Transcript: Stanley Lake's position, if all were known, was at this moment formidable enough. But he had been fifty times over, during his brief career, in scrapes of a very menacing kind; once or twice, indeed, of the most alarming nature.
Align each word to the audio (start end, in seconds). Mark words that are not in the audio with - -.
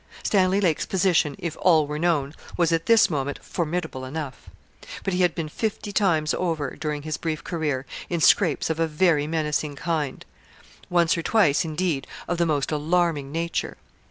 Stanley 0.23 0.59
Lake's 0.59 0.87
position, 0.87 1.35
if 1.37 1.55
all 1.61 1.85
were 1.85 1.99
known, 1.99 2.33
was 2.57 2.71
at 2.71 2.87
this 2.87 3.07
moment 3.07 3.37
formidable 3.43 4.03
enough. 4.03 4.49
But 5.03 5.13
he 5.13 5.21
had 5.21 5.35
been 5.35 5.47
fifty 5.47 5.91
times 5.91 6.33
over, 6.33 6.75
during 6.75 7.03
his 7.03 7.17
brief 7.17 7.43
career, 7.43 7.85
in 8.09 8.19
scrapes 8.19 8.71
of 8.71 8.79
a 8.79 8.87
very 8.87 9.27
menacing 9.27 9.75
kind; 9.75 10.25
once 10.89 11.15
or 11.15 11.21
twice, 11.21 11.63
indeed, 11.63 12.07
of 12.27 12.39
the 12.39 12.47
most 12.47 12.71
alarming 12.71 13.31
nature. 13.31 13.77